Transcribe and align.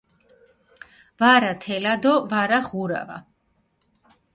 ვარა 1.19 1.51
თელა 1.61 1.93
დო 2.03 2.13
ვარა 2.31 2.59
ღურავა 2.67 3.17